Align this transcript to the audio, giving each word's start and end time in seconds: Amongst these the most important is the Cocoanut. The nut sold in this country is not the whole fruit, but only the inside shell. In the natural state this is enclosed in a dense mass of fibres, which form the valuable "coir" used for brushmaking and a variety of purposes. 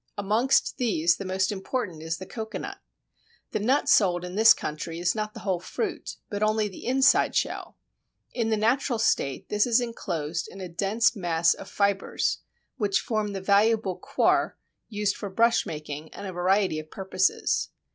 Amongst 0.17 0.77
these 0.77 1.17
the 1.17 1.25
most 1.25 1.51
important 1.51 2.01
is 2.01 2.17
the 2.17 2.25
Cocoanut. 2.25 2.79
The 3.51 3.59
nut 3.59 3.87
sold 3.87 4.25
in 4.25 4.33
this 4.33 4.51
country 4.51 4.97
is 4.97 5.13
not 5.13 5.35
the 5.35 5.41
whole 5.41 5.59
fruit, 5.59 6.15
but 6.27 6.41
only 6.41 6.67
the 6.67 6.87
inside 6.87 7.35
shell. 7.35 7.77
In 8.33 8.49
the 8.49 8.57
natural 8.57 8.97
state 8.97 9.49
this 9.49 9.67
is 9.67 9.79
enclosed 9.79 10.47
in 10.47 10.59
a 10.59 10.67
dense 10.67 11.15
mass 11.15 11.53
of 11.53 11.69
fibres, 11.69 12.39
which 12.77 12.99
form 13.01 13.33
the 13.33 13.41
valuable 13.41 13.95
"coir" 13.95 14.57
used 14.89 15.15
for 15.15 15.29
brushmaking 15.29 16.11
and 16.15 16.25
a 16.25 16.33
variety 16.33 16.79
of 16.79 16.89
purposes. 16.89 17.69